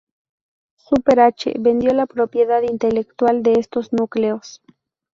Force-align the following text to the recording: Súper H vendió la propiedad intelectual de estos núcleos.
Súper 0.77 1.19
H 1.19 1.53
vendió 1.59 1.93
la 1.93 2.07
propiedad 2.07 2.63
intelectual 2.63 3.43
de 3.43 3.53
estos 3.59 3.93
núcleos. 3.93 4.59